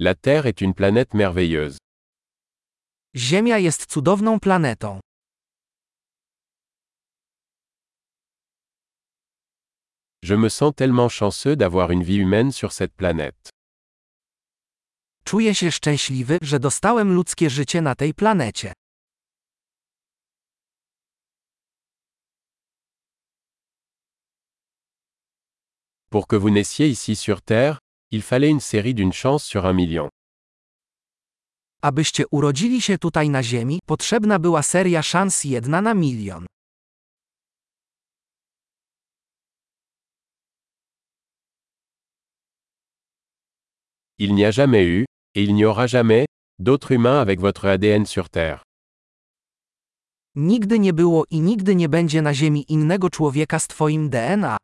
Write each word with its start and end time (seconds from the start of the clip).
La 0.00 0.14
Terre 0.14 0.46
est 0.46 0.60
une 0.60 0.74
planète 0.74 1.12
merveilleuse. 1.12 1.76
Ziemia 3.16 3.58
jest 3.58 3.86
cudowną 3.86 4.38
planetą. 4.40 5.00
Je 10.22 10.36
me 10.36 10.48
sens 10.48 10.72
tellement 10.76 11.08
chanceux 11.08 11.56
d'avoir 11.56 11.90
une 11.90 12.04
vie 12.04 12.18
humaine 12.18 12.52
sur 12.52 12.72
cette 12.72 12.94
planète. 12.94 13.50
Czuję 15.24 15.54
się 15.54 15.72
szczęśliwy, 15.72 16.38
że 16.42 16.60
dostałem 16.60 17.12
ludzkie 17.14 17.50
życie 17.50 17.82
na 17.82 17.94
tej 17.94 18.14
planecie. 18.14 18.72
Pour 26.10 26.26
que 26.26 26.36
vous 26.36 26.50
naissiez 26.50 26.88
ici 26.88 27.16
sur 27.16 27.42
Terre, 27.42 27.78
il 28.10 28.22
fallait 28.22 28.50
une 28.50 28.60
série 28.60 28.94
d'une 28.94 29.12
chance 29.12 29.44
sur 29.44 29.66
un 29.66 29.72
million. 29.72 30.08
Abyście 31.82 32.24
urodzili 32.30 32.82
się 32.82 32.98
tutaj 32.98 33.30
na 33.30 33.42
Ziemi, 33.42 33.78
potrzebna 33.86 34.38
była 34.38 34.62
seria 34.62 35.02
szans 35.02 35.44
jedna 35.44 35.82
na 35.82 35.94
milion. 35.94 36.46
Il 44.18 44.34
n'y 44.34 44.44
a 44.44 44.50
jamais 44.50 44.84
eu, 44.84 45.04
et 45.34 45.42
il 45.44 45.54
n'y 45.54 45.64
aura 45.64 45.86
jamais, 45.86 46.26
d'autres 46.58 46.92
humains 46.92 47.20
avec 47.20 47.40
votre 47.40 47.66
ADN 47.66 48.06
sur 48.06 48.28
Terre. 48.28 48.62
Nigdy 50.34 50.78
nie 50.78 50.92
było 50.92 51.24
i 51.30 51.40
nigdy 51.40 51.74
nie 51.74 51.88
będzie 51.88 52.22
na 52.22 52.34
Ziemi 52.34 52.64
innego 52.72 53.10
człowieka 53.10 53.58
z 53.58 53.66
Twoim 53.66 54.10
DNA. 54.10 54.56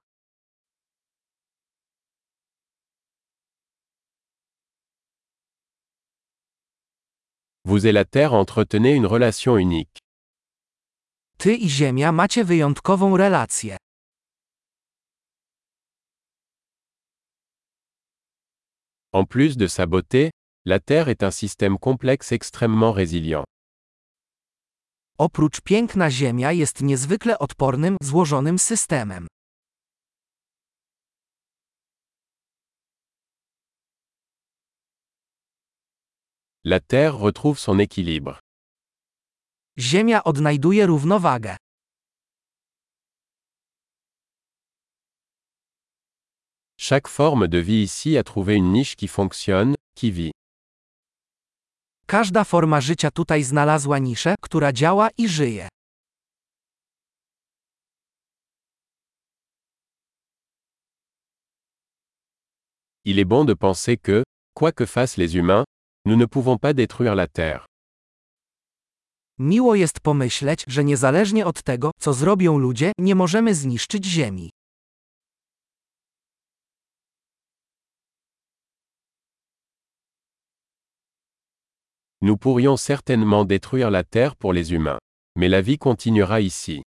Vous 7.66 7.86
et 7.86 7.92
la 7.92 8.04
Terre 8.04 8.34
entretenez 8.34 8.95
une 8.95 9.06
relation 9.06 9.57
unique. 9.57 9.98
Ty 11.38 11.65
i 11.65 11.68
Ziemia 11.68 12.12
macie 12.12 12.45
wyjątkową 12.45 13.16
relację. 13.16 13.76
En 19.12 19.24
plus 19.24 19.56
de 19.56 19.66
sa 19.68 19.87
beauté, 19.87 20.30
la 20.66 20.79
Terre 20.79 21.09
est 21.09 21.23
un 21.23 21.30
système 21.30 21.79
complexe 21.79 22.32
extrêmement 22.32 22.93
résilient. 22.93 23.45
Oprócz 25.18 25.60
piękna 25.60 26.10
Ziemia 26.10 26.52
jest 26.52 26.82
niezwykle 26.82 27.38
odpornym, 27.38 27.96
złożonym 28.02 28.59
systemem. 28.59 29.26
La 36.66 36.80
Terre 36.80 37.18
retrouve 37.18 37.59
son 37.59 37.79
équilibre. 37.79 38.40
Ziemia 39.79 40.24
odnajduje 40.24 40.87
równowagę. 40.87 41.56
Chaque 46.79 47.09
forme 47.09 47.48
de 47.48 47.59
vie 47.59 47.82
ici 47.82 48.16
a 48.16 48.23
trouvé 48.23 48.54
une 48.56 48.73
niche 48.73 48.96
qui 48.96 49.09
fonctionne, 49.09 49.74
qui 49.95 50.10
vit. 50.10 50.32
Każda 52.06 52.45
forma 52.45 52.80
życia 52.80 53.10
tutaj 53.10 53.43
znalazła 53.43 53.99
niszę, 53.99 54.34
która 54.40 54.73
działa 54.73 55.09
i 55.18 55.28
żyje. 55.28 55.68
Il 63.04 63.18
est 63.18 63.28
bon 63.28 63.45
de 63.45 63.54
penser 63.54 63.99
que, 63.99 64.22
quoi 64.54 64.72
que 64.72 64.87
fassent 64.87 65.19
les 65.19 65.34
humains, 65.34 65.65
nous 66.05 66.16
ne 66.16 66.27
pouvons 66.27 66.59
pas 66.59 66.75
détruire 66.75 67.15
la 67.15 67.27
Terre. 67.27 67.66
Miło 69.38 69.75
jest 69.75 70.00
pomyśleć, 70.00 70.65
że 70.69 70.84
niezależnie 70.84 71.47
od 71.47 71.62
tego, 71.62 71.91
co 72.00 72.12
zrobią 72.12 72.59
ludzie, 72.59 72.93
nie 72.99 73.15
możemy 73.15 73.55
zniszczyć 73.55 74.05
Ziemi. 74.05 74.51
Nous 82.21 82.37
pourrions 82.39 82.77
certainement 82.77 83.45
détruire 83.45 83.91
la 83.91 84.05
Terre 84.05 84.37
pour 84.37 84.53
les 84.55 84.71
humains. 84.71 84.99
Mais 85.37 85.49
la 85.49 85.62
vie 85.62 85.78
continuera 85.78 86.41
ici. 86.41 86.83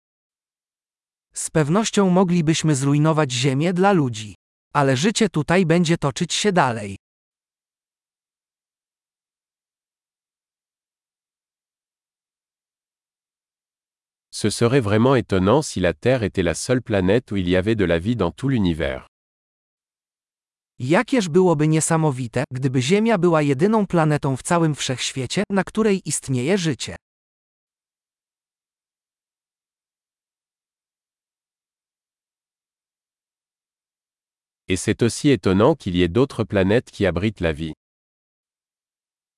Z 1.35 1.51
pewnością 1.51 2.11
moglibyśmy 2.11 2.75
zrujnować 2.75 3.33
Ziemię 3.33 3.73
dla 3.73 3.93
ludzi. 3.93 4.35
Ale 4.75 4.97
życie 4.97 5.29
tutaj 5.29 5.67
będzie 5.67 5.99
toczyć 5.99 6.35
się 6.35 6.53
dalej. 6.53 6.97
Ce 14.39 14.51
serait 14.51 14.81
vraiment 14.83 15.15
étonnant 15.15 15.63
si 15.63 15.81
la 15.81 15.95
Terre 15.95 16.23
était 16.23 16.43
la 16.43 16.53
seule 16.53 16.83
planète 16.83 17.33
où 17.33 17.37
il 17.37 17.49
y 17.49 17.57
avait 17.57 17.75
de 17.75 17.87
la 17.87 17.99
vie 17.99 18.17
dans 18.17 18.31
tout 18.31 18.51
l'univers. 18.51 19.07
Jakież 20.79 21.29
byłoby 21.29 21.69
niesamowite, 21.69 22.45
gdyby 22.53 22.83
Ziemia 22.83 23.19
była 23.19 23.43
jedyną 23.43 23.87
planetą 23.87 24.37
w 24.37 24.43
całym 24.43 24.75
wszechświecie, 24.75 25.45
na 25.51 25.65
której 25.65 26.03
istnieje 26.05 26.59
życie? 26.59 26.97
Et 34.69 34.77
c'est 34.77 35.03
aussi 35.03 35.31
étonnant 35.31 35.75
qu'il 35.79 35.97
y 35.97 36.03
ait 36.03 36.13
d'autres 36.13 36.45
planètes 36.45 36.91
qui 36.91 37.07
abritent 37.07 37.41
la 37.41 37.55
vie. 37.55 37.73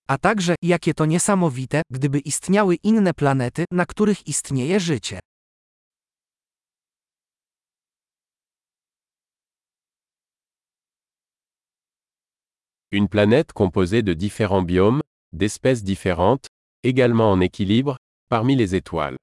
A 0.09 0.19
także, 0.19 0.55
jakie 0.63 0.95
to 0.95 1.07
niesamowite, 1.07 1.83
gdyby 1.91 2.19
istniały 2.19 2.75
inne 2.75 3.15
planety, 3.15 3.65
na 3.71 3.87
których 3.87 4.27
istnieje 4.27 4.81
życie. 4.81 5.21
Une 12.93 13.09
planète 13.09 13.53
composée 13.53 14.03
de 14.03 14.15
différents 14.15 14.63
biomes, 14.63 15.03
d'espèces 15.33 15.85
différentes, 15.85 16.49
également 16.83 17.31
en 17.33 17.41
équilibre, 17.41 17.97
parmi 18.31 18.57
les 18.57 18.75
étoiles. 18.75 19.17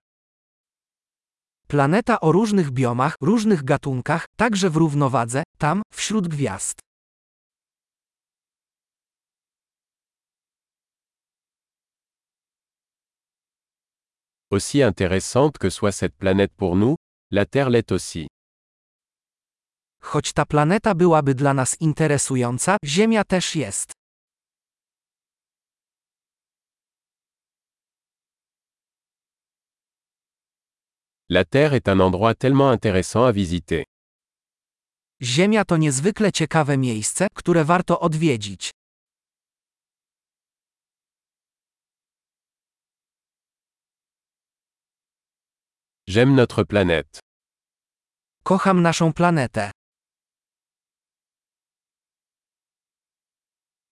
Planeta 1.67 2.19
o 2.21 2.31
różnych 2.31 2.71
biomach, 2.71 3.15
różnych 3.21 3.63
gatunkach, 3.63 4.25
także 4.37 4.69
w 4.69 4.75
równowadze, 4.75 5.43
tam, 5.57 5.81
wśród 5.93 6.27
gwiazd. 6.27 6.84
Aussi 14.55 14.81
intéressante 14.81 15.57
que 15.57 15.69
soit 15.69 15.91
cette 15.91 16.15
planète 16.15 16.53
pour 16.55 16.77
nous, 16.77 16.95
la 17.29 17.45
Terre 17.45 17.69
l'est 17.69 17.91
aussi. 17.91 18.27
Choć 20.01 20.33
ta 20.33 20.45
planeta 20.45 20.95
byłaby 20.95 21.35
dla 21.35 21.53
nas 21.53 21.75
interesująca, 21.81 22.77
Ziemia 22.85 23.23
też 23.23 23.55
jest. 23.55 23.91
La 31.29 31.43
Terre 31.45 31.73
est 31.73 31.89
un 31.89 31.99
endroit 31.99 32.35
tellement 32.35 32.71
intéressant 32.71 33.25
à 33.25 33.33
visiter. 33.33 33.83
Ziemia 35.21 35.65
to 35.65 35.77
niezwykle 35.77 36.31
ciekawe 36.31 36.77
miejsce, 36.77 37.27
które 37.33 37.65
warto 37.65 37.99
odwiedzić. 37.99 38.74
J'aime 46.07 46.35
notre 46.35 46.63
planète. 46.63 47.19
Kocham 48.43 48.81
naszą 48.81 49.13
planetę. 49.13 49.71